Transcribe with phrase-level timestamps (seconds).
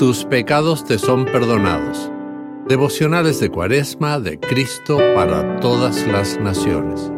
[0.00, 2.10] tus pecados te son perdonados.
[2.66, 7.12] Devocionales de Cuaresma de Cristo para todas las naciones.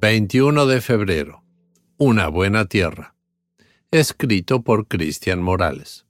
[0.00, 1.42] ...21 de febrero...
[1.96, 3.16] ...Una buena tierra...
[3.90, 6.06] ...escrito por Cristian Morales...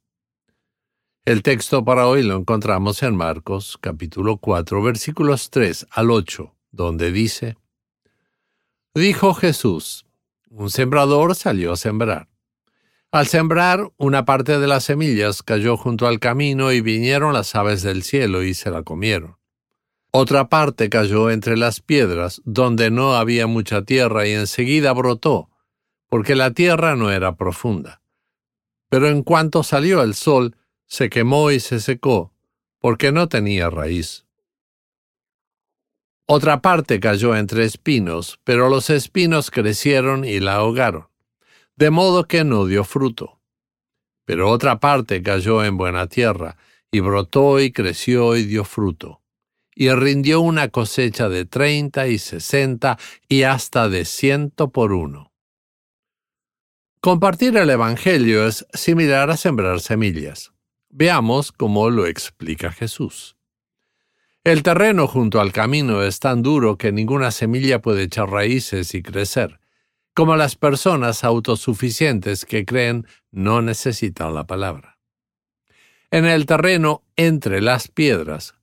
[1.24, 7.10] El texto para hoy lo encontramos en Marcos capítulo 4 versículos 3 al 8, donde
[7.10, 7.56] dice,
[8.94, 10.04] Dijo Jesús,
[10.50, 12.28] un sembrador salió a sembrar.
[13.12, 17.82] Al sembrar, una parte de las semillas cayó junto al camino y vinieron las aves
[17.82, 19.36] del cielo y se la comieron.
[20.12, 25.50] Otra parte cayó entre las piedras, donde no había mucha tierra y enseguida brotó,
[26.08, 28.02] porque la tierra no era profunda.
[28.88, 30.56] Pero en cuanto salió el sol,
[30.86, 32.32] se quemó y se secó,
[32.80, 34.26] porque no tenía raíz.
[36.32, 41.08] Otra parte cayó entre espinos, pero los espinos crecieron y la ahogaron,
[41.74, 43.40] de modo que no dio fruto.
[44.26, 46.56] Pero otra parte cayó en buena tierra,
[46.92, 49.22] y brotó y creció y dio fruto,
[49.74, 52.96] y rindió una cosecha de treinta y sesenta
[53.28, 55.32] y hasta de ciento por uno.
[57.00, 60.52] Compartir el Evangelio es similar a sembrar semillas.
[60.90, 63.34] Veamos cómo lo explica Jesús.
[64.42, 69.02] El terreno junto al camino es tan duro que ninguna semilla puede echar raíces y
[69.02, 69.60] crecer,
[70.14, 74.98] como las personas autosuficientes que creen no necesitan la palabra.
[76.10, 78.54] En el terreno entre las piedras,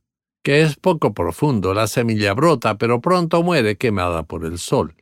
[0.41, 4.95] que es poco profundo, la semilla brota, pero pronto muere quemada por el sol.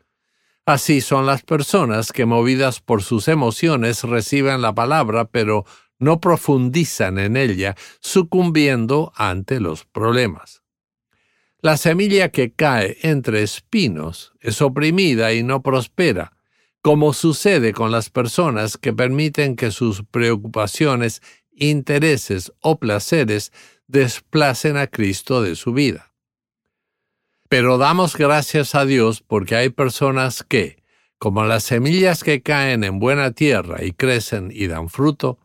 [0.65, 5.63] Así son las personas que movidas por sus emociones reciben la palabra, pero
[5.99, 10.64] no profundizan en ella, sucumbiendo ante los problemas.
[11.65, 16.37] La semilla que cae entre espinos es oprimida y no prospera,
[16.83, 21.23] como sucede con las personas que permiten que sus preocupaciones,
[21.55, 23.51] intereses o placeres
[23.87, 26.13] desplacen a Cristo de su vida.
[27.49, 30.83] Pero damos gracias a Dios porque hay personas que,
[31.17, 35.39] como las semillas que caen en buena tierra y crecen y dan fruto,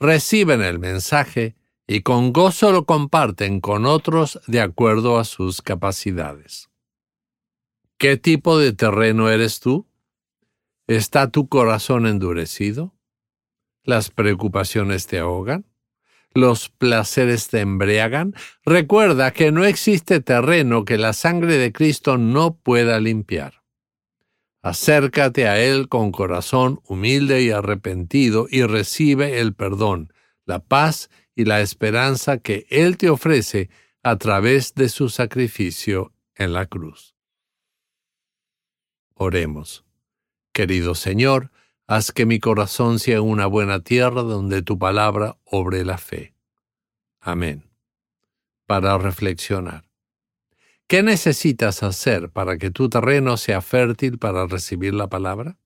[0.00, 1.54] reciben el mensaje
[1.86, 6.68] y con gozo lo comparten con otros de acuerdo a sus capacidades.
[7.98, 9.86] ¿Qué tipo de terreno eres tú?
[10.86, 12.94] ¿Está tu corazón endurecido?
[13.82, 15.64] ¿Las preocupaciones te ahogan?
[16.34, 18.34] ¿Los placeres te embriagan?
[18.64, 23.62] Recuerda que no existe terreno que la sangre de Cristo no pueda limpiar.
[24.60, 30.12] Acércate a Él con corazón humilde y arrepentido y recibe el perdón,
[30.44, 33.70] la paz y la esperanza que Él te ofrece
[34.02, 37.14] a través de su sacrificio en la cruz.
[39.14, 39.84] Oremos.
[40.52, 41.52] Querido Señor,
[41.86, 46.34] haz que mi corazón sea una buena tierra donde tu palabra obre la fe.
[47.20, 47.64] Amén.
[48.66, 49.84] Para reflexionar.
[50.88, 55.58] ¿Qué necesitas hacer para que tu terreno sea fértil para recibir la palabra?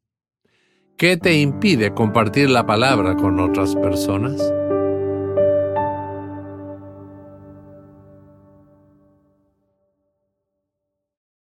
[0.96, 4.40] ¿Qué te impide compartir la palabra con otras personas?